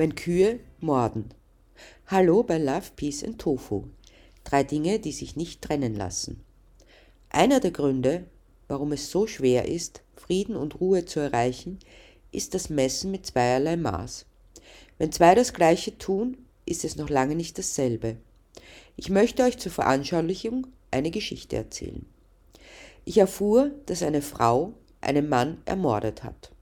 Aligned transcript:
wenn 0.00 0.14
Kühe 0.14 0.60
morden. 0.80 1.28
Hallo 2.06 2.42
bei 2.42 2.56
Love, 2.56 2.86
Peace 2.96 3.22
and 3.22 3.38
Tofu. 3.38 3.84
Drei 4.44 4.64
Dinge, 4.64 4.98
die 4.98 5.12
sich 5.12 5.36
nicht 5.36 5.60
trennen 5.60 5.94
lassen. 5.94 6.42
Einer 7.28 7.60
der 7.60 7.70
Gründe, 7.70 8.24
warum 8.66 8.92
es 8.92 9.10
so 9.10 9.26
schwer 9.26 9.68
ist, 9.68 10.00
Frieden 10.16 10.56
und 10.56 10.80
Ruhe 10.80 11.04
zu 11.04 11.20
erreichen, 11.20 11.80
ist 12.32 12.54
das 12.54 12.70
Messen 12.70 13.10
mit 13.10 13.26
zweierlei 13.26 13.76
Maß. 13.76 14.24
Wenn 14.96 15.12
zwei 15.12 15.34
das 15.34 15.52
Gleiche 15.52 15.98
tun, 15.98 16.38
ist 16.64 16.82
es 16.82 16.96
noch 16.96 17.10
lange 17.10 17.34
nicht 17.34 17.58
dasselbe. 17.58 18.16
Ich 18.96 19.10
möchte 19.10 19.42
euch 19.42 19.58
zur 19.58 19.70
Veranschaulichung 19.70 20.66
eine 20.90 21.10
Geschichte 21.10 21.56
erzählen. 21.56 22.06
Ich 23.04 23.18
erfuhr, 23.18 23.70
dass 23.84 24.02
eine 24.02 24.22
Frau 24.22 24.72
einen 25.02 25.28
Mann 25.28 25.58
ermordet 25.66 26.24
hat. 26.24 26.52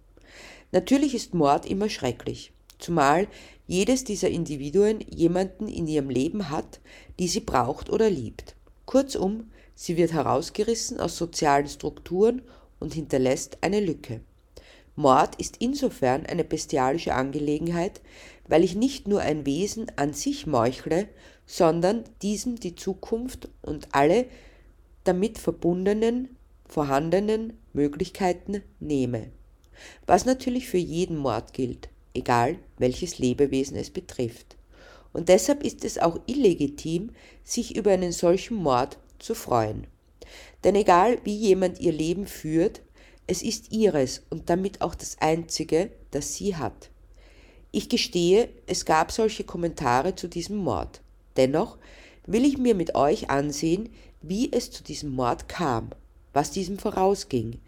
Natürlich 0.72 1.14
ist 1.14 1.34
Mord 1.34 1.66
immer 1.66 1.88
schrecklich, 1.88 2.52
zumal 2.78 3.28
jedes 3.66 4.04
dieser 4.04 4.28
Individuen 4.28 5.00
jemanden 5.00 5.68
in 5.68 5.86
ihrem 5.86 6.10
Leben 6.10 6.50
hat, 6.50 6.80
die 7.18 7.28
sie 7.28 7.40
braucht 7.40 7.90
oder 7.90 8.08
liebt. 8.08 8.54
Kurzum, 8.86 9.50
sie 9.74 9.96
wird 9.96 10.12
herausgerissen 10.12 10.98
aus 10.98 11.16
sozialen 11.16 11.68
Strukturen 11.68 12.42
und 12.80 12.94
hinterlässt 12.94 13.58
eine 13.60 13.80
Lücke. 13.80 14.20
Mord 14.96 15.36
ist 15.36 15.58
insofern 15.60 16.26
eine 16.26 16.42
bestialische 16.44 17.14
Angelegenheit, 17.14 18.00
weil 18.48 18.64
ich 18.64 18.74
nicht 18.74 19.06
nur 19.06 19.20
ein 19.20 19.46
Wesen 19.46 19.92
an 19.96 20.12
sich 20.12 20.46
meuchle, 20.46 21.08
sondern 21.46 22.04
diesem 22.22 22.56
die 22.56 22.74
Zukunft 22.74 23.48
und 23.62 23.88
alle 23.92 24.26
damit 25.04 25.38
verbundenen, 25.38 26.36
vorhandenen 26.66 27.58
Möglichkeiten 27.72 28.62
nehme. 28.80 29.30
Was 30.06 30.24
natürlich 30.24 30.68
für 30.68 30.78
jeden 30.78 31.16
Mord 31.16 31.52
gilt, 31.52 31.88
egal 32.14 32.56
welches 32.78 33.18
Lebewesen 33.18 33.76
es 33.76 33.90
betrifft. 33.90 34.56
Und 35.12 35.28
deshalb 35.28 35.64
ist 35.64 35.84
es 35.84 35.98
auch 35.98 36.20
illegitim, 36.26 37.10
sich 37.44 37.76
über 37.76 37.92
einen 37.92 38.12
solchen 38.12 38.56
Mord 38.56 38.98
zu 39.18 39.34
freuen. 39.34 39.86
Denn 40.64 40.74
egal 40.74 41.18
wie 41.24 41.34
jemand 41.34 41.80
ihr 41.80 41.92
Leben 41.92 42.26
führt, 42.26 42.82
es 43.26 43.42
ist 43.42 43.72
ihres 43.72 44.22
und 44.30 44.50
damit 44.50 44.80
auch 44.80 44.94
das 44.94 45.16
einzige, 45.20 45.90
das 46.10 46.34
sie 46.34 46.56
hat. 46.56 46.90
Ich 47.70 47.88
gestehe, 47.88 48.48
es 48.66 48.84
gab 48.84 49.12
solche 49.12 49.44
Kommentare 49.44 50.14
zu 50.14 50.28
diesem 50.28 50.56
Mord. 50.56 51.02
Dennoch 51.36 51.76
will 52.26 52.44
ich 52.44 52.58
mir 52.58 52.74
mit 52.74 52.94
euch 52.94 53.30
ansehen, 53.30 53.90
wie 54.22 54.50
es 54.52 54.70
zu 54.70 54.82
diesem 54.82 55.10
Mord 55.10 55.48
kam, 55.48 55.90
was 56.32 56.50
diesem 56.50 56.78
vorausging. 56.78 57.60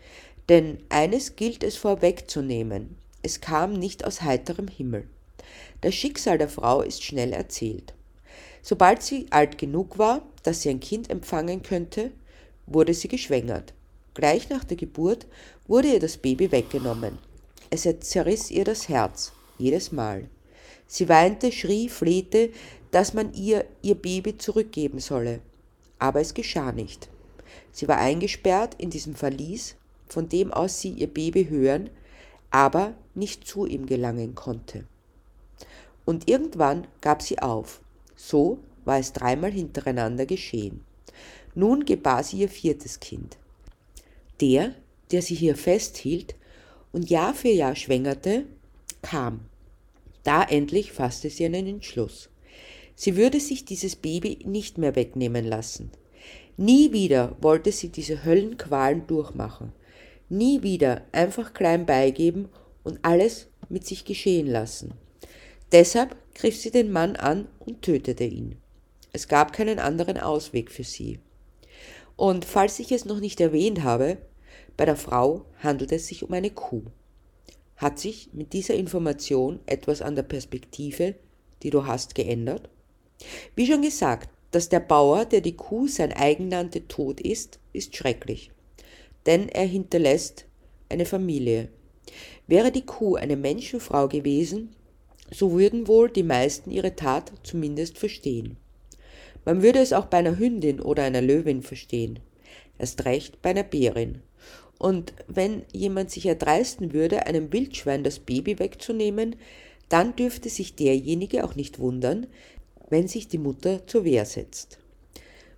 Denn 0.48 0.78
eines 0.88 1.36
gilt 1.36 1.62
es 1.62 1.76
vorwegzunehmen, 1.76 2.96
es 3.22 3.40
kam 3.40 3.72
nicht 3.72 4.04
aus 4.04 4.22
heiterem 4.22 4.68
Himmel. 4.68 5.06
Das 5.80 5.94
Schicksal 5.94 6.38
der 6.38 6.48
Frau 6.48 6.82
ist 6.82 7.02
schnell 7.02 7.32
erzählt. 7.32 7.94
Sobald 8.62 9.02
sie 9.02 9.26
alt 9.30 9.58
genug 9.58 9.98
war, 9.98 10.22
dass 10.42 10.62
sie 10.62 10.70
ein 10.70 10.80
Kind 10.80 11.10
empfangen 11.10 11.62
könnte, 11.62 12.10
wurde 12.66 12.94
sie 12.94 13.08
geschwängert. 13.08 13.72
Gleich 14.14 14.48
nach 14.50 14.64
der 14.64 14.76
Geburt 14.76 15.26
wurde 15.66 15.88
ihr 15.88 16.00
das 16.00 16.16
Baby 16.16 16.52
weggenommen. 16.52 17.18
Es 17.70 17.88
zerriss 18.00 18.50
ihr 18.50 18.64
das 18.64 18.88
Herz, 18.88 19.32
jedes 19.58 19.92
Mal. 19.92 20.28
Sie 20.86 21.08
weinte, 21.08 21.52
schrie, 21.52 21.88
flehte, 21.88 22.50
dass 22.90 23.14
man 23.14 23.32
ihr 23.34 23.64
ihr 23.82 23.94
Baby 23.94 24.36
zurückgeben 24.36 24.98
solle. 24.98 25.40
Aber 25.98 26.20
es 26.20 26.34
geschah 26.34 26.72
nicht. 26.72 27.08
Sie 27.72 27.86
war 27.86 27.98
eingesperrt 27.98 28.74
in 28.78 28.90
diesem 28.90 29.14
Verlies, 29.14 29.76
von 30.08 30.28
dem 30.28 30.52
aus 30.52 30.80
sie 30.80 30.90
ihr 30.90 31.06
Baby 31.06 31.46
hören, 31.46 31.90
aber 32.50 32.94
nicht 33.14 33.46
zu 33.46 33.66
ihm 33.66 33.86
gelangen 33.86 34.34
konnte. 34.34 34.84
Und 36.04 36.28
irgendwann 36.28 36.86
gab 37.00 37.22
sie 37.22 37.38
auf. 37.38 37.80
So 38.16 38.58
war 38.84 38.98
es 38.98 39.12
dreimal 39.12 39.52
hintereinander 39.52 40.26
geschehen. 40.26 40.84
Nun 41.54 41.84
gebar 41.84 42.22
sie 42.22 42.38
ihr 42.38 42.48
viertes 42.48 43.00
Kind. 43.00 43.36
Der, 44.40 44.74
der 45.10 45.22
sie 45.22 45.34
hier 45.34 45.56
festhielt 45.56 46.34
und 46.92 47.10
Jahr 47.10 47.34
für 47.34 47.48
Jahr 47.48 47.76
schwängerte, 47.76 48.44
kam. 49.02 49.40
Da 50.22 50.42
endlich 50.42 50.92
fasste 50.92 51.30
sie 51.30 51.44
einen 51.44 51.66
Entschluss. 51.66 52.28
Sie 52.94 53.16
würde 53.16 53.40
sich 53.40 53.64
dieses 53.64 53.96
Baby 53.96 54.40
nicht 54.44 54.76
mehr 54.76 54.94
wegnehmen 54.94 55.44
lassen. 55.44 55.90
Nie 56.56 56.92
wieder 56.92 57.36
wollte 57.40 57.72
sie 57.72 57.88
diese 57.88 58.24
Höllenqualen 58.24 59.06
durchmachen. 59.06 59.72
Nie 60.30 60.62
wieder 60.62 61.02
einfach 61.12 61.52
klein 61.52 61.86
beigeben 61.86 62.48
und 62.84 63.00
alles 63.02 63.48
mit 63.68 63.86
sich 63.86 64.04
geschehen 64.04 64.46
lassen. 64.46 64.94
Deshalb 65.72 66.16
griff 66.34 66.56
sie 66.56 66.70
den 66.70 66.90
Mann 66.90 67.16
an 67.16 67.48
und 67.58 67.82
tötete 67.82 68.24
ihn. 68.24 68.56
Es 69.12 69.28
gab 69.28 69.52
keinen 69.52 69.78
anderen 69.78 70.18
Ausweg 70.18 70.70
für 70.70 70.84
sie. 70.84 71.18
Und 72.16 72.44
falls 72.44 72.78
ich 72.78 72.92
es 72.92 73.04
noch 73.04 73.18
nicht 73.18 73.40
erwähnt 73.40 73.82
habe, 73.82 74.18
bei 74.76 74.84
der 74.84 74.96
Frau 74.96 75.46
handelt 75.58 75.90
es 75.90 76.06
sich 76.06 76.22
um 76.22 76.32
eine 76.32 76.50
Kuh. 76.50 76.84
Hat 77.76 77.98
sich 77.98 78.30
mit 78.32 78.52
dieser 78.52 78.74
Information 78.74 79.58
etwas 79.66 80.00
an 80.00 80.14
der 80.14 80.22
Perspektive, 80.22 81.16
die 81.62 81.70
du 81.70 81.86
hast, 81.86 82.14
geändert? 82.14 82.68
Wie 83.56 83.66
schon 83.66 83.82
gesagt, 83.82 84.30
dass 84.52 84.68
der 84.68 84.80
Bauer, 84.80 85.24
der 85.24 85.40
die 85.40 85.56
Kuh 85.56 85.88
sein 85.88 86.12
eigen 86.12 86.48
nannte, 86.48 86.86
tot 86.88 87.20
ist, 87.20 87.58
ist 87.72 87.96
schrecklich. 87.96 88.50
Denn 89.26 89.48
er 89.48 89.66
hinterlässt 89.66 90.46
eine 90.88 91.06
Familie. 91.06 91.68
Wäre 92.46 92.72
die 92.72 92.84
Kuh 92.84 93.16
eine 93.16 93.36
Menschenfrau 93.36 94.08
gewesen, 94.08 94.74
so 95.30 95.52
würden 95.52 95.86
wohl 95.86 96.10
die 96.10 96.22
meisten 96.22 96.70
ihre 96.70 96.96
Tat 96.96 97.32
zumindest 97.42 97.98
verstehen. 97.98 98.56
Man 99.44 99.62
würde 99.62 99.78
es 99.78 99.92
auch 99.92 100.06
bei 100.06 100.18
einer 100.18 100.38
Hündin 100.38 100.80
oder 100.80 101.04
einer 101.04 101.22
Löwin 101.22 101.62
verstehen, 101.62 102.18
erst 102.78 103.04
recht 103.04 103.40
bei 103.42 103.50
einer 103.50 103.62
Bärin. 103.62 104.22
Und 104.78 105.12
wenn 105.28 105.62
jemand 105.72 106.10
sich 106.10 106.26
erdreisten 106.26 106.92
würde, 106.92 107.26
einem 107.26 107.52
Wildschwein 107.52 108.02
das 108.02 108.18
Baby 108.18 108.58
wegzunehmen, 108.58 109.36
dann 109.88 110.16
dürfte 110.16 110.48
sich 110.48 110.74
derjenige 110.74 111.44
auch 111.44 111.54
nicht 111.54 111.78
wundern, 111.78 112.26
wenn 112.88 113.06
sich 113.06 113.28
die 113.28 113.38
Mutter 113.38 113.86
zur 113.86 114.04
Wehr 114.04 114.24
setzt. 114.24 114.78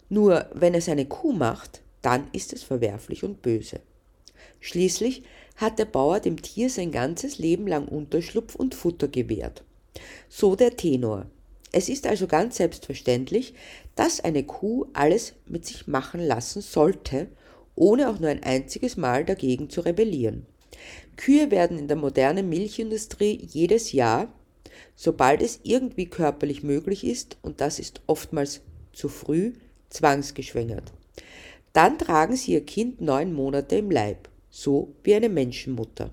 Nur 0.08 0.46
wenn 0.52 0.74
es 0.74 0.88
eine 0.88 1.06
Kuh 1.06 1.32
macht, 1.32 1.81
dann 2.02 2.28
ist 2.32 2.52
es 2.52 2.62
verwerflich 2.62 3.24
und 3.24 3.42
böse. 3.42 3.80
Schließlich 4.60 5.22
hat 5.56 5.78
der 5.78 5.84
Bauer 5.86 6.20
dem 6.20 6.40
Tier 6.40 6.70
sein 6.70 6.92
ganzes 6.92 7.38
Leben 7.38 7.66
lang 7.66 7.88
Unterschlupf 7.88 8.54
und 8.54 8.74
Futter 8.74 9.08
gewährt. 9.08 9.64
So 10.28 10.56
der 10.56 10.76
Tenor. 10.76 11.26
Es 11.72 11.88
ist 11.88 12.06
also 12.06 12.26
ganz 12.26 12.56
selbstverständlich, 12.56 13.54
dass 13.94 14.20
eine 14.20 14.44
Kuh 14.44 14.86
alles 14.92 15.34
mit 15.46 15.64
sich 15.64 15.86
machen 15.86 16.20
lassen 16.20 16.60
sollte, 16.60 17.28
ohne 17.74 18.10
auch 18.10 18.19
nur 18.19 18.28
ein 18.28 18.42
einziges 18.42 18.96
Mal 18.96 19.24
dagegen 19.24 19.70
zu 19.70 19.80
rebellieren. 19.80 20.46
Kühe 21.16 21.50
werden 21.50 21.78
in 21.78 21.88
der 21.88 21.96
modernen 21.96 22.48
Milchindustrie 22.48 23.38
jedes 23.50 23.92
Jahr, 23.92 24.32
sobald 24.96 25.42
es 25.42 25.60
irgendwie 25.62 26.06
körperlich 26.06 26.62
möglich 26.62 27.04
ist, 27.04 27.38
und 27.42 27.60
das 27.60 27.78
ist 27.78 28.02
oftmals 28.06 28.60
zu 28.92 29.08
früh, 29.08 29.54
zwangsgeschwängert. 29.90 30.92
Dann 31.72 31.98
tragen 31.98 32.36
sie 32.36 32.52
ihr 32.52 32.64
Kind 32.64 33.00
neun 33.00 33.32
Monate 33.32 33.76
im 33.76 33.90
Leib, 33.90 34.28
so 34.50 34.94
wie 35.04 35.14
eine 35.14 35.28
Menschenmutter. 35.28 36.10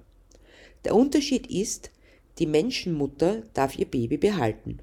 Der 0.86 0.96
Unterschied 0.96 1.48
ist, 1.48 1.92
die 2.38 2.46
Menschenmutter 2.46 3.44
darf 3.54 3.78
ihr 3.78 3.86
Baby 3.86 4.18
behalten. 4.18 4.80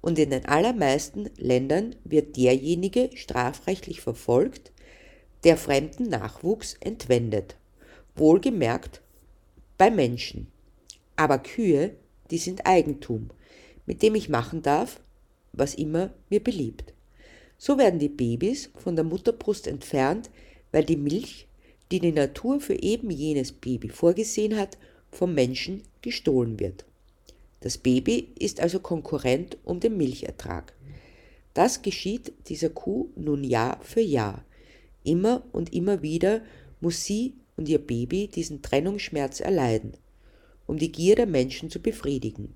Und 0.00 0.18
in 0.18 0.30
den 0.30 0.46
allermeisten 0.46 1.30
Ländern 1.36 1.96
wird 2.04 2.36
derjenige 2.36 3.10
strafrechtlich 3.14 4.00
verfolgt, 4.00 4.72
der 5.44 5.56
fremden 5.56 6.08
Nachwuchs 6.08 6.74
entwendet. 6.80 7.56
Wohlgemerkt 8.16 9.02
bei 9.78 9.90
Menschen. 9.90 10.48
Aber 11.14 11.38
Kühe, 11.38 11.94
die 12.30 12.38
sind 12.38 12.66
Eigentum, 12.66 13.30
mit 13.84 14.02
dem 14.02 14.14
ich 14.14 14.28
machen 14.28 14.62
darf, 14.62 15.00
was 15.52 15.74
immer 15.74 16.10
mir 16.28 16.42
beliebt. 16.42 16.92
So 17.58 17.78
werden 17.78 17.98
die 17.98 18.08
Babys 18.08 18.70
von 18.76 18.96
der 18.96 19.04
Mutterbrust 19.04 19.66
entfernt, 19.66 20.30
weil 20.72 20.84
die 20.84 20.96
Milch, 20.96 21.46
die 21.90 22.00
die 22.00 22.12
Natur 22.12 22.60
für 22.60 22.74
eben 22.74 23.10
jenes 23.10 23.52
Baby 23.52 23.88
vorgesehen 23.88 24.56
hat, 24.56 24.76
vom 25.10 25.34
Menschen 25.34 25.82
gestohlen 26.02 26.60
wird. 26.60 26.84
Das 27.60 27.78
Baby 27.78 28.28
ist 28.38 28.60
also 28.60 28.80
Konkurrent 28.80 29.56
um 29.64 29.80
den 29.80 29.96
Milchertrag. 29.96 30.74
Das 31.54 31.80
geschieht 31.80 32.32
dieser 32.48 32.68
Kuh 32.68 33.08
nun 33.16 33.42
Jahr 33.42 33.80
für 33.82 34.02
Jahr. 34.02 34.44
Immer 35.04 35.42
und 35.52 35.72
immer 35.72 36.02
wieder 36.02 36.42
muss 36.80 37.04
sie 37.04 37.34
und 37.56 37.68
ihr 37.68 37.78
Baby 37.78 38.28
diesen 38.28 38.60
Trennungsschmerz 38.60 39.40
erleiden, 39.40 39.94
um 40.66 40.76
die 40.78 40.92
Gier 40.92 41.16
der 41.16 41.26
Menschen 41.26 41.70
zu 41.70 41.80
befriedigen. 41.80 42.54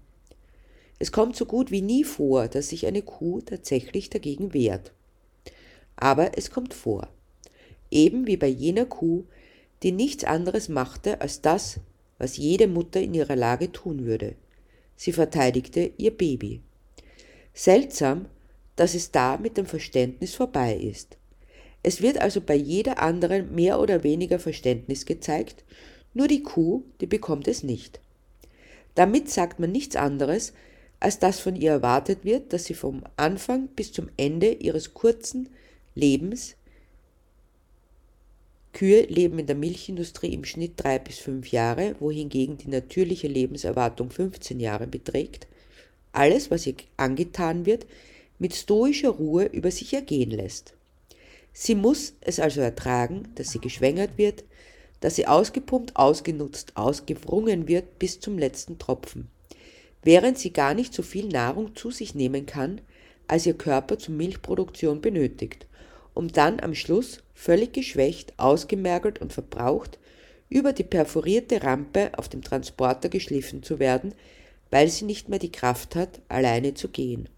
Es 1.00 1.12
kommt 1.12 1.34
so 1.34 1.46
gut 1.46 1.70
wie 1.70 1.80
nie 1.80 2.04
vor, 2.04 2.46
dass 2.46 2.68
sich 2.68 2.86
eine 2.86 3.00
Kuh 3.00 3.40
tatsächlich 3.40 4.10
dagegen 4.10 4.52
wehrt. 4.52 4.92
Aber 5.96 6.36
es 6.36 6.50
kommt 6.50 6.74
vor. 6.74 7.08
Eben 7.90 8.26
wie 8.26 8.36
bei 8.36 8.46
jener 8.46 8.84
Kuh, 8.84 9.24
die 9.82 9.92
nichts 9.92 10.24
anderes 10.24 10.68
machte 10.68 11.22
als 11.22 11.40
das, 11.40 11.80
was 12.18 12.36
jede 12.36 12.68
Mutter 12.68 13.00
in 13.00 13.14
ihrer 13.14 13.34
Lage 13.34 13.72
tun 13.72 14.04
würde. 14.04 14.36
sie 14.94 15.12
verteidigte 15.12 15.90
ihr 15.96 16.10
Baby. 16.10 16.60
Seltsam, 17.54 18.26
dass 18.76 18.94
es 18.94 19.10
da 19.10 19.38
mit 19.38 19.56
dem 19.56 19.64
Verständnis 19.64 20.34
vorbei 20.34 20.76
ist. 20.76 21.16
Es 21.82 22.02
wird 22.02 22.18
also 22.18 22.42
bei 22.42 22.54
jeder 22.54 23.00
anderen 23.02 23.54
mehr 23.54 23.80
oder 23.80 24.04
weniger 24.04 24.38
Verständnis 24.38 25.06
gezeigt, 25.06 25.64
nur 26.12 26.28
die 26.28 26.42
Kuh, 26.42 26.82
die 27.00 27.06
bekommt 27.06 27.48
es 27.48 27.62
nicht. 27.62 28.00
Damit 28.94 29.30
sagt 29.30 29.58
man 29.58 29.72
nichts 29.72 29.96
anderes, 29.96 30.52
als 31.00 31.18
dass 31.18 31.40
von 31.40 31.56
ihr 31.56 31.70
erwartet 31.70 32.24
wird, 32.24 32.52
dass 32.52 32.66
sie 32.66 32.74
vom 32.74 33.02
Anfang 33.16 33.68
bis 33.68 33.92
zum 33.92 34.08
Ende 34.16 34.52
ihres 34.52 34.94
kurzen 34.94 35.48
Lebens 35.94 36.54
Kühe 38.72 39.02
leben 39.02 39.38
in 39.38 39.46
der 39.46 39.56
Milchindustrie 39.56 40.32
im 40.32 40.44
Schnitt 40.44 40.74
drei 40.76 40.98
bis 40.98 41.18
fünf 41.18 41.50
Jahre, 41.50 41.96
wohingegen 41.98 42.56
die 42.56 42.68
natürliche 42.68 43.26
Lebenserwartung 43.26 44.10
15 44.10 44.60
Jahre 44.60 44.86
beträgt, 44.86 45.48
alles, 46.12 46.50
was 46.50 46.66
ihr 46.66 46.74
angetan 46.96 47.66
wird, 47.66 47.86
mit 48.38 48.54
stoischer 48.54 49.10
Ruhe 49.10 49.46
über 49.46 49.70
sich 49.70 49.92
ergehen 49.92 50.30
lässt. 50.30 50.74
Sie 51.52 51.74
muss 51.74 52.14
es 52.20 52.38
also 52.38 52.60
ertragen, 52.60 53.28
dass 53.34 53.50
sie 53.50 53.58
geschwängert 53.58 54.16
wird, 54.18 54.44
dass 55.00 55.16
sie 55.16 55.26
ausgepumpt, 55.26 55.96
ausgenutzt, 55.96 56.76
ausgewrungen 56.76 57.66
wird 57.66 57.98
bis 57.98 58.20
zum 58.20 58.38
letzten 58.38 58.78
Tropfen, 58.78 59.28
während 60.02 60.38
sie 60.38 60.52
gar 60.52 60.74
nicht 60.74 60.94
so 60.94 61.02
viel 61.02 61.28
Nahrung 61.28 61.76
zu 61.76 61.90
sich 61.90 62.14
nehmen 62.14 62.46
kann, 62.46 62.80
als 63.28 63.46
ihr 63.46 63.54
Körper 63.54 63.98
zur 63.98 64.14
Milchproduktion 64.14 65.00
benötigt, 65.00 65.66
um 66.14 66.28
dann 66.28 66.60
am 66.60 66.74
Schluss 66.74 67.22
völlig 67.34 67.72
geschwächt, 67.72 68.34
ausgemergelt 68.38 69.20
und 69.20 69.32
verbraucht 69.32 69.98
über 70.48 70.72
die 70.72 70.84
perforierte 70.84 71.62
Rampe 71.62 72.10
auf 72.16 72.28
dem 72.28 72.42
Transporter 72.42 73.08
geschliffen 73.08 73.62
zu 73.62 73.78
werden, 73.78 74.14
weil 74.70 74.88
sie 74.88 75.04
nicht 75.04 75.28
mehr 75.28 75.38
die 75.38 75.52
Kraft 75.52 75.94
hat, 75.94 76.20
alleine 76.28 76.74
zu 76.74 76.88
gehen. 76.88 77.28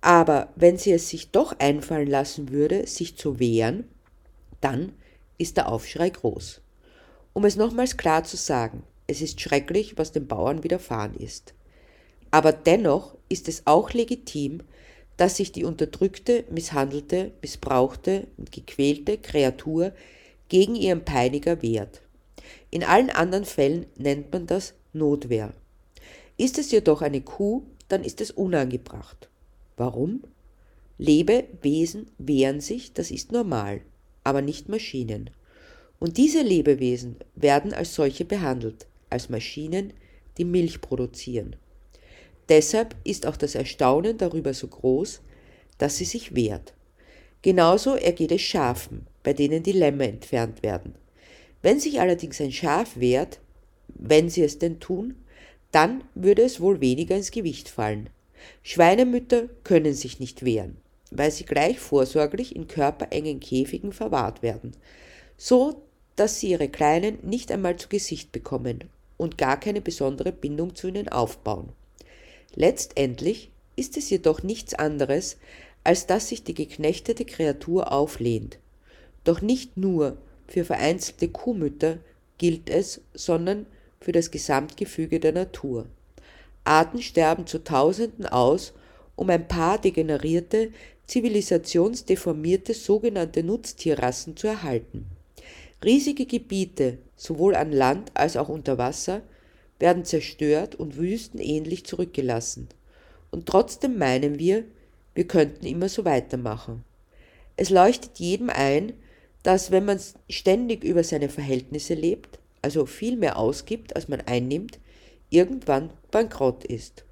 Aber 0.00 0.48
wenn 0.56 0.78
sie 0.78 0.92
es 0.92 1.08
sich 1.08 1.30
doch 1.30 1.58
einfallen 1.58 2.08
lassen 2.08 2.50
würde, 2.50 2.86
sich 2.86 3.16
zu 3.16 3.38
wehren, 3.38 3.84
dann 4.60 4.92
ist 5.38 5.56
der 5.56 5.68
Aufschrei 5.68 6.10
groß. 6.10 6.60
Um 7.32 7.44
es 7.44 7.56
nochmals 7.56 7.96
klar 7.96 8.24
zu 8.24 8.36
sagen, 8.36 8.82
es 9.06 9.20
ist 9.20 9.40
schrecklich, 9.40 9.98
was 9.98 10.12
den 10.12 10.26
Bauern 10.26 10.64
widerfahren 10.64 11.14
ist. 11.14 11.54
Aber 12.30 12.52
dennoch 12.52 13.16
ist 13.28 13.48
es 13.48 13.62
auch 13.66 13.92
legitim, 13.92 14.62
dass 15.16 15.36
sich 15.36 15.52
die 15.52 15.64
unterdrückte, 15.64 16.44
misshandelte, 16.50 17.32
missbrauchte 17.40 18.26
und 18.36 18.52
gequälte 18.52 19.18
Kreatur 19.18 19.92
gegen 20.48 20.74
ihren 20.74 21.04
Peiniger 21.04 21.62
wehrt. 21.62 22.02
In 22.70 22.84
allen 22.84 23.10
anderen 23.10 23.44
Fällen 23.44 23.86
nennt 23.96 24.32
man 24.32 24.46
das 24.46 24.74
Notwehr. 24.92 25.52
Ist 26.36 26.58
es 26.58 26.70
jedoch 26.70 27.02
eine 27.02 27.22
Kuh, 27.22 27.62
dann 27.88 28.04
ist 28.04 28.20
es 28.20 28.30
unangebracht. 28.30 29.28
Warum? 29.76 30.22
Lebewesen 30.98 32.10
wehren 32.18 32.60
sich, 32.60 32.92
das 32.92 33.10
ist 33.10 33.32
normal, 33.32 33.80
aber 34.24 34.42
nicht 34.42 34.68
Maschinen. 34.68 35.30
Und 35.98 36.16
diese 36.16 36.42
Lebewesen 36.42 37.16
werden 37.34 37.72
als 37.72 37.94
solche 37.94 38.24
behandelt, 38.24 38.86
als 39.08 39.28
Maschinen, 39.28 39.92
die 40.36 40.44
Milch 40.44 40.80
produzieren. 40.80 41.56
Deshalb 42.48 42.94
ist 43.04 43.26
auch 43.26 43.36
das 43.36 43.54
Erstaunen 43.54 44.18
darüber 44.18 44.54
so 44.54 44.68
groß, 44.68 45.20
dass 45.78 45.96
sie 45.96 46.04
sich 46.04 46.34
wehrt. 46.34 46.74
Genauso 47.42 47.94
ergeht 47.94 48.32
es 48.32 48.42
Schafen, 48.42 49.06
bei 49.22 49.32
denen 49.32 49.62
die 49.62 49.72
Lämme 49.72 50.08
entfernt 50.08 50.62
werden. 50.62 50.94
Wenn 51.62 51.80
sich 51.80 52.00
allerdings 52.00 52.40
ein 52.40 52.52
Schaf 52.52 52.96
wehrt, 52.96 53.40
wenn 53.88 54.28
sie 54.28 54.42
es 54.42 54.58
denn 54.58 54.80
tun, 54.80 55.16
dann 55.72 56.04
würde 56.14 56.42
es 56.42 56.60
wohl 56.60 56.80
weniger 56.80 57.16
ins 57.16 57.30
Gewicht 57.30 57.68
fallen. 57.68 58.08
Schweinemütter 58.62 59.48
können 59.64 59.94
sich 59.94 60.20
nicht 60.20 60.44
wehren, 60.44 60.76
weil 61.10 61.30
sie 61.30 61.44
gleich 61.44 61.78
vorsorglich 61.78 62.54
in 62.54 62.68
körperengen 62.68 63.40
Käfigen 63.40 63.92
verwahrt 63.92 64.42
werden, 64.42 64.72
so 65.36 65.82
dass 66.14 66.40
sie 66.40 66.50
ihre 66.50 66.68
Kleinen 66.68 67.18
nicht 67.22 67.50
einmal 67.52 67.76
zu 67.76 67.88
Gesicht 67.88 68.32
bekommen 68.32 68.84
und 69.16 69.38
gar 69.38 69.58
keine 69.58 69.80
besondere 69.80 70.32
Bindung 70.32 70.74
zu 70.74 70.88
ihnen 70.88 71.08
aufbauen. 71.08 71.70
Letztendlich 72.54 73.50
ist 73.76 73.96
es 73.96 74.08
jedoch 74.10 74.42
nichts 74.42 74.74
anderes, 74.74 75.36
als 75.84 76.06
dass 76.06 76.28
sich 76.28 76.42
die 76.42 76.54
geknechtete 76.54 77.24
Kreatur 77.24 77.92
auflehnt. 77.92 78.58
Doch 79.24 79.40
nicht 79.40 79.76
nur 79.76 80.16
für 80.48 80.64
vereinzelte 80.64 81.28
Kuhmütter 81.28 81.98
gilt 82.38 82.70
es, 82.70 83.00
sondern 83.14 83.66
für 84.00 84.12
das 84.12 84.30
Gesamtgefüge 84.30 85.20
der 85.20 85.32
Natur. 85.32 85.86
Arten 86.64 87.02
sterben 87.02 87.46
zu 87.46 87.62
Tausenden 87.62 88.26
aus, 88.26 88.72
um 89.14 89.30
ein 89.30 89.48
paar 89.48 89.80
degenerierte, 89.80 90.70
zivilisationsdeformierte 91.06 92.74
sogenannte 92.74 93.42
Nutztierrassen 93.42 94.36
zu 94.36 94.48
erhalten. 94.48 95.06
Riesige 95.84 96.26
Gebiete, 96.26 96.98
sowohl 97.16 97.54
an 97.54 97.70
Land 97.70 98.10
als 98.14 98.36
auch 98.36 98.48
unter 98.48 98.78
Wasser, 98.78 99.22
werden 99.78 100.04
zerstört 100.04 100.74
und 100.74 100.96
wüstenähnlich 100.96 101.84
zurückgelassen. 101.84 102.68
Und 103.30 103.46
trotzdem 103.46 103.98
meinen 103.98 104.38
wir, 104.38 104.64
wir 105.14 105.26
könnten 105.26 105.66
immer 105.66 105.88
so 105.88 106.04
weitermachen. 106.04 106.84
Es 107.56 107.70
leuchtet 107.70 108.18
jedem 108.18 108.50
ein, 108.50 108.92
dass 109.42 109.70
wenn 109.70 109.84
man 109.84 110.00
ständig 110.28 110.84
über 110.84 111.04
seine 111.04 111.28
Verhältnisse 111.28 111.94
lebt, 111.94 112.38
also 112.62 112.86
viel 112.86 113.16
mehr 113.16 113.38
ausgibt, 113.38 113.94
als 113.96 114.08
man 114.08 114.20
einnimmt, 114.22 114.78
irgendwann 115.30 115.90
bankrott 116.10 116.64
ist. 116.64 117.04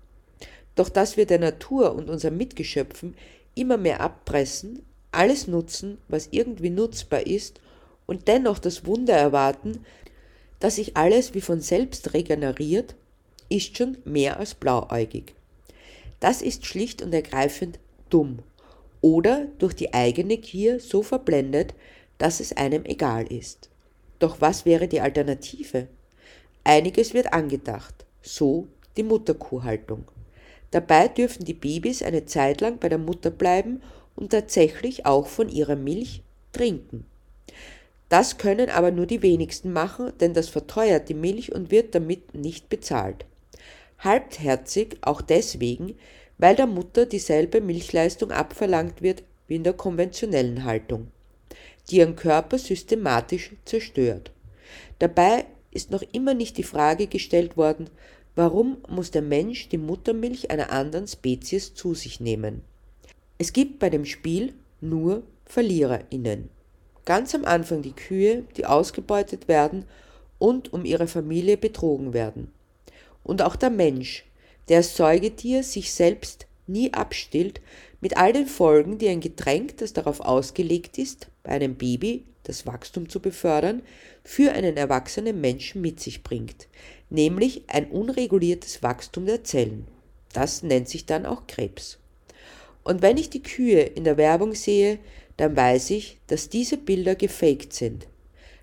Doch 0.75 0.89
dass 0.89 1.17
wir 1.17 1.27
der 1.27 1.39
Natur 1.39 1.95
und 1.95 2.11
unseren 2.11 2.37
Mitgeschöpfen 2.37 3.15
immer 3.55 3.77
mehr 3.77 4.01
abpressen, 4.01 4.83
alles 5.13 5.47
nutzen, 5.47 5.99
was 6.09 6.29
irgendwie 6.33 6.71
nutzbar 6.71 7.27
ist, 7.27 7.61
und 8.07 8.29
dennoch 8.29 8.59
das 8.59 8.85
Wunder 8.85 9.15
erwarten, 9.15 9.85
dass 10.65 10.77
sich 10.77 10.97
alles 10.97 11.35
wie 11.35 11.43
von 11.43 11.61
selbst 11.61 12.15
regeneriert, 12.15 12.95
ist 13.51 13.77
schon 13.77 13.99
mehr 14.07 14.39
als 14.39 14.55
blauäugig. 14.55 15.35
Das 16.21 16.41
ist 16.41 16.65
schlicht 16.65 17.03
und 17.03 17.13
ergreifend 17.13 17.79
dumm 18.09 18.39
oder 19.03 19.47
durch 19.59 19.75
die 19.75 19.93
eigene 19.93 20.39
Gier 20.39 20.81
so 20.81 21.03
verblendet, 21.03 21.75
dass 22.17 22.41
es 22.41 22.57
einem 22.57 22.87
egal 22.87 23.31
ist. 23.31 23.69
Doch 24.21 24.41
was 24.41 24.65
wäre 24.65 24.89
die 24.89 25.03
Alternative? 25.03 25.87
Einiges 26.65 27.13
wird 27.13 27.35
angedacht, 27.35 28.07
so 28.23 28.67
die 28.97 29.03
Mutterkuhhaltung. 29.03 30.07
Dabei 30.71 31.09
dürfen 31.09 31.45
die 31.45 31.53
Babys 31.53 32.03
eine 32.03 32.25
Zeit 32.25 32.63
lang 32.63 32.79
bei 32.79 32.89
der 32.89 32.97
Mutter 32.97 33.31
bleiben 33.31 33.83
und 34.17 34.31
tatsächlich 34.31 35.05
auch 35.05 35.27
von 35.27 35.51
ihrer 35.51 35.77
Milch 35.77 36.23
trinken. 36.53 37.05
Das 38.15 38.39
können 38.39 38.71
aber 38.71 38.93
nur 38.93 39.07
die 39.07 39.23
wenigsten 39.23 39.73
machen, 39.73 40.13
denn 40.21 40.35
das 40.35 40.49
verteuert 40.49 41.09
die 41.09 41.15
Milch 41.15 41.53
und 41.53 41.73
wird 41.73 41.97
damit 41.97 42.33
nicht 42.33 42.69
bezahlt. 42.69 43.27
Halbherzig 43.99 44.99
auch 45.01 45.21
deswegen, 45.21 45.97
weil 46.39 46.55
der 46.55 46.69
Mutter 46.69 47.07
dieselbe 47.07 47.61
Milchleistung 47.61 48.31
abverlangt 48.31 49.03
wird 49.03 49.25
wie 49.49 49.57
in 49.57 49.65
der 49.65 49.73
konventionellen 49.73 50.63
Haltung, 50.63 51.09
die 51.91 51.97
ihren 51.97 52.15
Körper 52.15 52.57
systematisch 52.57 53.51
zerstört. 53.65 54.31
Dabei 55.01 55.47
ist 55.73 55.91
noch 55.91 56.05
immer 56.13 56.35
nicht 56.35 56.57
die 56.57 56.63
Frage 56.63 57.09
gestellt 57.09 57.57
worden, 57.57 57.91
warum 58.37 58.77
muss 58.89 59.11
der 59.11 59.23
Mensch 59.23 59.71
die 59.71 59.79
Muttermilch 59.79 60.53
einer 60.53 60.71
anderen 60.71 61.09
Spezies 61.09 61.75
zu 61.75 61.95
sich 61.95 62.21
nehmen. 62.21 62.63
Es 63.39 63.53
gibt 63.53 63.81
bei 63.81 63.91
dem 63.91 64.05
Spiel 64.05 64.55
nur 64.81 65.25
Verliererinnen. 65.47 66.54
Ganz 67.05 67.35
am 67.35 67.45
Anfang 67.45 67.83
die 67.83 67.93
Kühe, 67.93 68.45
die 68.57 68.67
ausgebeutet 68.67 69.49
werden 69.49 69.85
und 70.39 70.73
um 70.73 70.85
ihre 70.85 71.07
Familie 71.07 71.57
betrogen 71.57 72.13
werden. 72.13 72.53
Und 73.23 73.43
auch 73.43 73.57
der 73.57 73.71
Mensch, 73.71 74.25
der 74.69 74.79
als 74.79 74.97
Säugetier 74.97 75.63
sich 75.63 75.93
selbst 75.93 76.47
nie 76.67 76.93
abstillt, 76.93 77.61
mit 78.01 78.17
all 78.17 78.33
den 78.33 78.47
Folgen, 78.47 78.99
die 78.99 79.09
ein 79.09 79.21
Getränk, 79.21 79.79
das 79.79 79.93
darauf 79.93 80.21
ausgelegt 80.21 80.99
ist, 80.99 81.29
bei 81.43 81.53
einem 81.53 81.75
Baby 81.77 82.25
das 82.43 82.67
Wachstum 82.67 83.09
zu 83.09 83.21
befördern, 83.21 83.83
für 84.23 84.53
einen 84.53 84.77
erwachsenen 84.77 85.41
Menschen 85.41 85.81
mit 85.81 86.01
sich 86.01 86.23
bringt, 86.23 86.69
nämlich 87.11 87.63
ein 87.69 87.91
unreguliertes 87.91 88.83
Wachstum 88.83 89.27
der 89.27 89.45
Zellen. 89.45 89.87
Das 90.33 90.63
nennt 90.63 90.89
sich 90.89 91.07
dann 91.07 91.27
auch 91.27 91.47
Krebs. 91.47 91.99
Und 92.83 93.01
wenn 93.01 93.17
ich 93.17 93.31
die 93.31 93.43
Kühe 93.43 93.81
in 93.81 94.05
der 94.05 94.19
Werbung 94.19 94.55
sehe, 94.55 94.99
dann 95.37 95.57
weiß 95.57 95.91
ich, 95.91 96.19
dass 96.27 96.49
diese 96.49 96.77
Bilder 96.77 97.15
gefaked 97.15 97.73
sind. 97.73 98.07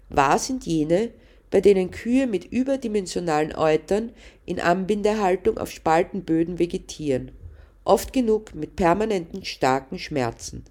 Wahr 0.09 0.39
sind 0.39 0.65
jene, 0.65 1.09
bei 1.49 1.61
denen 1.61 1.91
Kühe 1.91 2.27
mit 2.27 2.45
überdimensionalen 2.45 3.53
Eutern 3.55 4.11
in 4.45 4.59
Anbindehaltung 4.59 5.57
auf 5.57 5.71
Spaltenböden 5.71 6.59
vegetieren, 6.59 7.31
oft 7.83 8.13
genug 8.13 8.55
mit 8.55 8.75
permanenten 8.75 9.43
starken 9.43 9.99
Schmerzen. 9.99 10.63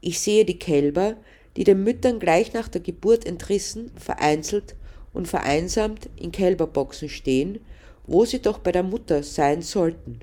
Ich 0.00 0.20
sehe 0.20 0.44
die 0.44 0.58
Kälber, 0.58 1.16
die 1.56 1.64
den 1.64 1.82
Müttern 1.82 2.18
gleich 2.18 2.52
nach 2.52 2.68
der 2.68 2.80
Geburt 2.80 3.26
entrissen, 3.26 3.90
vereinzelt 3.96 4.76
und 5.12 5.28
vereinsamt 5.28 6.08
in 6.16 6.32
Kälberboxen 6.32 7.08
stehen 7.08 7.60
wo 8.06 8.24
sie 8.24 8.40
doch 8.40 8.58
bei 8.58 8.72
der 8.72 8.82
Mutter 8.82 9.22
sein 9.22 9.62
sollten. 9.62 10.20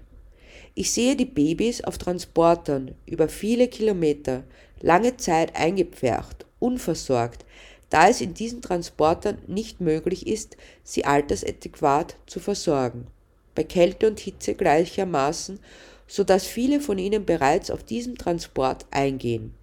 Ich 0.76 0.92
sehe 0.92 1.16
die 1.16 1.26
Babys 1.26 1.84
auf 1.84 1.98
Transportern 1.98 2.96
über 3.06 3.28
viele 3.28 3.68
Kilometer, 3.68 4.44
lange 4.82 5.18
Zeit 5.18 5.56
eingepfercht, 5.56 6.46
unversorgt, 6.60 7.46
da 7.90 8.08
es 8.08 8.22
in 8.22 8.34
diesen 8.34 8.62
Transportern 8.62 9.40
nicht 9.48 9.82
möglich 9.82 10.28
ist, 10.28 10.58
sie 10.84 11.06
altersadäquat 11.06 12.16
zu 12.28 12.40
versorgen. 12.40 13.08
Bei 13.56 13.64
Kälte 13.64 14.08
und 14.08 14.20
Hitze 14.20 14.54
gleichermaßen, 14.54 15.60
so 16.08 16.24
dass 16.24 16.46
viele 16.46 16.82
von 16.82 16.98
ihnen 16.98 17.26
bereits 17.26 17.72
auf 17.72 17.84
diesem 17.84 18.18
Transport 18.18 18.86
eingehen. 18.92 19.54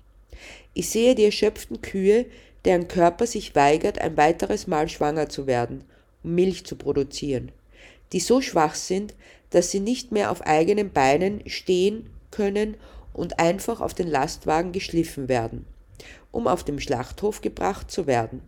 Ich 0.74 0.90
sehe 0.90 1.14
die 1.14 1.24
erschöpften 1.24 1.80
Kühe, 1.82 2.26
deren 2.64 2.88
Körper 2.88 3.26
sich 3.26 3.54
weigert, 3.54 4.00
ein 4.00 4.16
weiteres 4.16 4.66
Mal 4.66 4.88
schwanger 4.88 5.28
zu 5.28 5.46
werden, 5.46 5.84
um 6.22 6.34
Milch 6.34 6.66
zu 6.66 6.76
produzieren, 6.76 7.52
die 8.12 8.20
so 8.20 8.40
schwach 8.40 8.74
sind, 8.74 9.14
dass 9.50 9.70
sie 9.70 9.80
nicht 9.80 10.12
mehr 10.12 10.30
auf 10.30 10.42
eigenen 10.42 10.92
Beinen 10.92 11.48
stehen 11.48 12.10
können 12.30 12.76
und 13.16 13.38
einfach 13.38 13.80
auf 13.80 13.94
den 13.94 14.08
Lastwagen 14.08 14.72
geschliffen 14.72 15.28
werden, 15.28 15.64
um 16.30 16.46
auf 16.46 16.64
dem 16.64 16.78
Schlachthof 16.78 17.40
gebracht 17.40 17.90
zu 17.90 18.06
werden. 18.06 18.42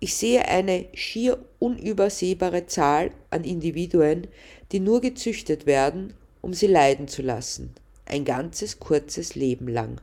Ich 0.00 0.14
sehe 0.16 0.46
eine 0.48 0.86
schier 0.92 1.38
unübersehbare 1.60 2.66
Zahl 2.66 3.12
an 3.30 3.44
Individuen, 3.44 4.26
die 4.72 4.80
nur 4.80 5.00
gezüchtet 5.00 5.66
werden, 5.66 6.14
um 6.42 6.52
sie 6.52 6.66
leiden 6.66 7.06
zu 7.06 7.22
lassen, 7.22 7.72
ein 8.04 8.24
ganzes 8.24 8.80
kurzes 8.80 9.36
Leben 9.36 9.68
lang. 9.68 10.00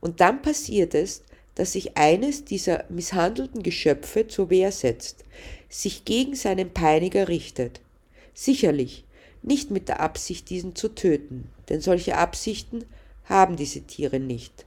Und 0.00 0.20
dann 0.20 0.40
passiert 0.40 0.94
es, 0.94 1.22
dass 1.56 1.72
sich 1.72 1.96
eines 1.98 2.44
dieser 2.44 2.84
misshandelten 2.88 3.62
Geschöpfe 3.62 4.28
zur 4.28 4.50
Wehr 4.50 4.72
setzt, 4.72 5.24
sich 5.68 6.04
gegen 6.04 6.36
seinen 6.36 6.70
Peiniger 6.72 7.28
richtet. 7.28 7.80
Sicherlich 8.32 9.04
nicht 9.42 9.70
mit 9.70 9.88
der 9.88 10.00
Absicht, 10.00 10.50
diesen 10.50 10.74
zu 10.74 10.88
töten, 10.88 11.50
denn 11.68 11.80
solche 11.80 12.16
Absichten 12.16 12.84
haben 13.24 13.56
diese 13.56 13.82
Tiere 13.82 14.20
nicht, 14.20 14.66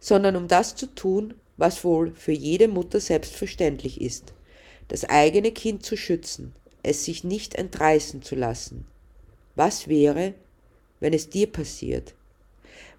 sondern 0.00 0.36
um 0.36 0.48
das 0.48 0.76
zu 0.76 0.86
tun, 0.86 1.34
was 1.56 1.84
wohl 1.84 2.12
für 2.14 2.32
jede 2.32 2.68
Mutter 2.68 3.00
selbstverständlich 3.00 4.00
ist, 4.00 4.32
das 4.88 5.04
eigene 5.04 5.52
Kind 5.52 5.84
zu 5.84 5.96
schützen, 5.96 6.54
es 6.82 7.04
sich 7.04 7.24
nicht 7.24 7.54
entreißen 7.54 8.22
zu 8.22 8.34
lassen. 8.34 8.86
Was 9.54 9.88
wäre, 9.88 10.34
wenn 11.00 11.12
es 11.12 11.30
dir 11.30 11.46
passiert? 11.46 12.14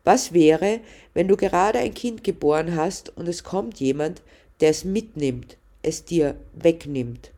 Was 0.04 0.34
wäre, 0.34 0.82
wenn 1.14 1.28
du 1.28 1.38
gerade 1.38 1.80
ein 1.80 1.94
Kind 1.94 2.24
geboren 2.24 2.76
hast 2.76 3.16
und 3.18 3.28
es 3.28 3.44
kommt 3.44 3.80
jemand, 3.80 4.22
der 4.60 4.70
es 4.70 4.84
mitnimmt, 4.84 5.58
es 5.82 6.04
dir 6.06 6.36
wegnimmt? 6.54 7.32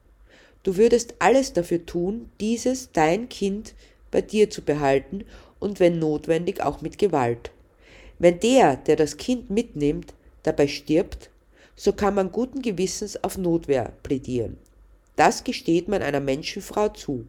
Du 0.66 0.78
würdest 0.78 1.14
alles 1.20 1.54
dafür 1.54 1.86
tun, 1.86 2.32
dieses, 2.40 2.92
dein 2.92 3.30
Kind, 3.30 3.76
bei 4.10 4.22
dir 4.22 4.50
zu 4.50 4.64
behalten 4.64 5.24
und 5.60 5.80
wenn 5.80 6.00
notwendig 6.00 6.60
auch 6.60 6.82
mit 6.82 6.98
Gewalt. 6.98 7.52
Wenn 8.18 8.40
der, 8.40 8.76
der 8.76 8.96
das 8.96 9.18
Kind 9.18 9.52
mitnimmt, 9.52 10.16
dabei 10.42 10.68
stirbt, 10.68 11.30
so 11.76 11.94
kann 11.94 12.16
man 12.16 12.32
guten 12.32 12.64
Gewissens 12.64 13.24
auf 13.24 13.38
Notwehr 13.38 13.94
plädieren. 14.02 14.58
Das 15.16 15.44
gesteht 15.44 15.88
man 15.88 16.02
einer 16.02 16.20
Menschenfrau 16.20 16.90
zu. 16.90 17.28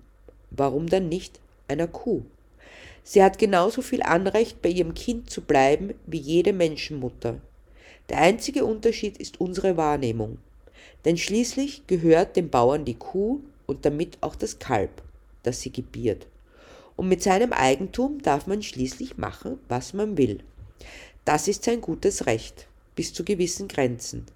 Warum 0.51 0.89
dann 0.89 1.11
nicht 1.11 1.39
einer 1.69 1.89
Kuh? 1.89 2.23
Sie 3.05 3.23
hat 3.23 3.39
genauso 3.39 3.83
viel 3.83 4.03
Anrecht, 4.03 4.63
bei 4.63 4.71
ihrem 4.71 4.95
Kind 4.95 5.29
zu 5.29 5.43
bleiben 5.43 5.93
wie 6.07 6.21
jede 6.21 6.55
Menschenmutter. 6.55 7.39
Der 8.09 8.17
einzige 8.17 8.65
Unterschied 8.65 9.19
ist 9.19 9.43
unsere 9.43 9.77
Wahrnehmung. 9.77 10.39
Denn 11.07 11.17
schließlich 11.17 11.87
gehört 11.87 12.37
dem 12.37 12.51
Bauern 12.51 12.85
die 12.85 12.99
Kuh 12.99 13.41
und 13.67 13.85
damit 13.85 14.19
auch 14.23 14.35
das 14.35 14.59
Kalb, 14.59 15.03
das 15.45 15.61
sie 15.61 15.71
gebiert. 15.71 16.27
Und 16.97 17.09
mit 17.09 17.23
seinem 17.23 17.53
Eigentum 17.53 18.21
darf 18.23 18.49
man 18.49 18.61
schließlich 18.61 19.17
machen, 19.17 19.61
was 19.69 19.95
man 19.95 20.19
will. 20.19 20.41
Das 21.25 21.47
ist 21.47 21.63
sein 21.63 21.81
gutes 21.81 22.27
Recht, 22.27 22.67
bis 22.97 23.15
zu 23.15 23.25
gewissen 23.25 23.69
Grenzen. 23.69 24.27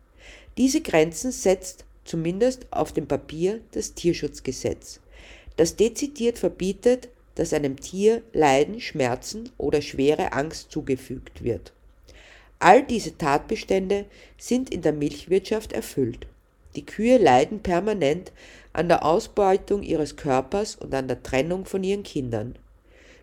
Diese 0.57 0.81
Grenzen 0.81 1.33
setzt 1.33 1.85
zumindest 2.05 2.67
auf 2.71 2.93
dem 2.93 3.09
Papier 3.09 3.61
das 3.73 3.95
Tierschutzgesetz, 3.95 5.01
das 5.57 5.75
dezidiert 5.75 6.39
verbietet, 6.39 7.09
dass 7.35 7.53
einem 7.53 7.81
Tier 7.81 8.23
Leiden, 8.33 8.81
Schmerzen 8.81 9.51
oder 9.59 9.83
schwere 9.83 10.33
Angst 10.35 10.71
zugefügt 10.71 11.43
wird. 11.43 11.73
All 12.61 12.85
diese 12.85 13.19
Tatbestände 13.19 14.05
sind 14.39 14.73
in 14.73 14.83
der 14.83 14.93
Milchwirtschaft 14.93 15.73
erfüllt. 15.73 16.27
Die 16.77 16.87
Kühe 16.87 17.19
leiden 17.19 17.61
permanent 17.61 18.33
an 18.73 18.89
der 18.89 19.05
Ausbeutung 19.05 19.83
ihres 19.83 20.17
Körpers 20.17 20.77
und 20.77 20.95
an 20.95 21.09
der 21.09 21.23
Trennung 21.23 21.65
von 21.65 21.83
ihren 21.83 22.03
Kindern. 22.03 22.57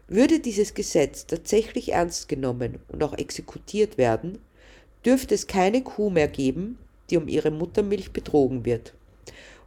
Würde 0.08 0.40
dieses 0.40 0.74
Gesetz 0.74 1.26
tatsächlich 1.26 1.94
ernst 1.94 2.30
genommen 2.30 2.80
und 2.88 3.04
auch 3.04 3.18
exekutiert 3.18 3.98
werden, 3.98 4.40
dürfte 5.06 5.36
es 5.36 5.48
keine 5.48 5.84
Kuh 5.84 6.10
mehr 6.10 6.28
geben, 6.28 6.78
die 7.10 7.18
um 7.18 7.28
ihre 7.28 7.52
Muttermilch 7.52 8.12
betrogen 8.12 8.66
wird. 8.66 8.94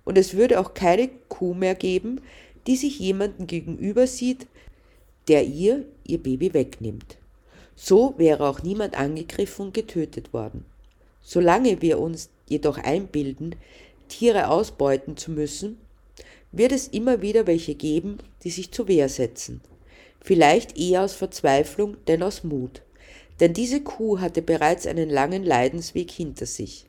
Und 0.04 0.18
es 0.18 0.34
würde 0.34 0.60
auch 0.60 0.74
keine 0.74 1.08
Kuh 1.28 1.54
mehr 1.54 1.74
geben, 1.74 2.20
die 2.66 2.76
sich 2.76 2.98
jemanden 2.98 3.46
gegenüber 3.46 4.06
sieht, 4.06 4.46
der 5.28 5.44
ihr 5.44 5.84
ihr 6.04 6.22
Baby 6.22 6.52
wegnimmt. 6.52 7.16
So 7.76 8.14
wäre 8.18 8.46
auch 8.46 8.62
niemand 8.62 8.98
angegriffen 8.98 9.66
und 9.66 9.74
getötet 9.74 10.32
worden. 10.32 10.64
Solange 11.22 11.80
wir 11.80 11.98
uns 11.98 12.28
jedoch 12.50 12.76
einbilden, 12.76 13.56
Tiere 14.08 14.48
ausbeuten 14.48 15.16
zu 15.16 15.30
müssen, 15.30 15.78
wird 16.52 16.72
es 16.72 16.88
immer 16.88 17.22
wieder 17.22 17.46
welche 17.46 17.74
geben, 17.74 18.18
die 18.44 18.50
sich 18.50 18.72
zur 18.72 18.88
Wehr 18.88 19.08
setzen. 19.08 19.62
Vielleicht 20.20 20.76
eher 20.76 21.02
aus 21.04 21.14
Verzweiflung, 21.14 21.96
denn 22.06 22.22
aus 22.22 22.44
Mut. 22.44 22.82
Denn 23.38 23.54
diese 23.54 23.80
Kuh 23.80 24.20
hatte 24.20 24.42
bereits 24.42 24.86
einen 24.86 25.08
langen 25.08 25.44
Leidensweg 25.44 26.10
hinter 26.10 26.44
sich. 26.44 26.86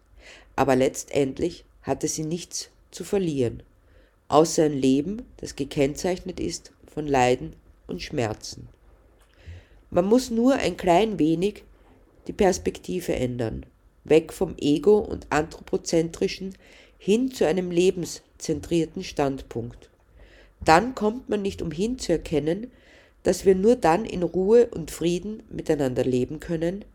Aber 0.58 0.76
letztendlich 0.76 1.64
hatte 1.84 2.10
sie 2.10 2.26
nichts 2.26 2.70
zu 2.92 3.06
verlieren 3.06 3.64
außer 4.32 4.64
ein 4.64 4.74
Leben, 4.74 5.24
das 5.38 5.56
gekennzeichnet 5.56 6.40
ist 6.40 6.72
von 6.88 7.06
Leiden 7.06 7.54
und 7.88 8.02
Schmerzen. 8.02 8.70
Man 9.90 10.06
muss 10.06 10.32
nur 10.32 10.56
ein 10.56 10.78
klein 10.78 11.20
wenig 11.20 11.64
die 12.28 12.34
Perspektive 12.34 13.14
ändern, 13.14 13.66
weg 14.04 14.34
vom 14.34 14.56
Ego 14.58 15.00
und 15.00 15.28
anthropozentrischen 15.30 16.56
hin 16.98 17.32
zu 17.32 17.48
einem 17.48 17.72
lebenszentrierten 17.72 19.04
Standpunkt. 19.04 19.90
Dann 20.64 20.96
kommt 20.96 21.30
man 21.30 21.42
nicht 21.42 21.62
umhin 21.62 21.98
zu 21.98 22.12
erkennen, 22.12 22.72
dass 23.24 23.46
wir 23.46 23.56
nur 23.56 23.76
dann 23.76 24.06
in 24.06 24.24
Ruhe 24.24 24.68
und 24.68 24.92
Frieden 24.92 25.44
miteinander 25.50 26.04
leben 26.04 26.40
können, 26.40 26.86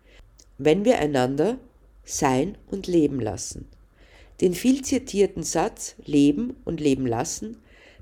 wenn 0.58 0.84
wir 0.84 0.98
einander 0.98 1.58
sein 2.04 2.56
und 2.70 2.86
leben 2.86 3.20
lassen 3.20 3.66
den 4.40 4.54
viel 4.54 4.82
zitierten 4.82 5.42
Satz 5.42 5.96
Leben 6.04 6.56
und 6.64 6.80
Leben 6.80 7.06
lassen 7.06 7.56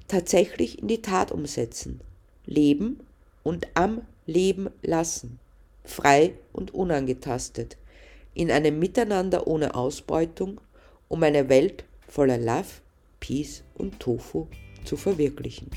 tatsächlich 0.08 0.80
in 0.80 0.88
die 0.88 1.00
Tat 1.00 1.32
umsetzen. 1.32 2.00
Leben 2.44 3.00
und 3.42 3.68
am 3.74 4.02
Leben 4.26 4.68
lassen. 4.82 5.38
Frei 5.84 6.34
und 6.52 6.74
unangetastet. 6.74 7.76
In 8.34 8.50
einem 8.50 8.78
Miteinander 8.78 9.46
ohne 9.46 9.74
Ausbeutung, 9.74 10.60
um 11.08 11.22
eine 11.22 11.48
Welt 11.48 11.84
voller 12.08 12.38
Love, 12.38 12.66
Peace 13.20 13.62
und 13.74 14.00
Tofu 14.00 14.48
zu 14.84 14.96
verwirklichen. 14.96 15.70